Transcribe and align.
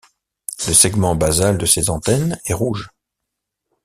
Le 0.67 0.73
segment 0.73 1.13
basal 1.13 1.59
de 1.59 1.67
ses 1.67 1.91
antennes 1.91 2.39
est 2.45 2.55
rouge. 2.55 2.89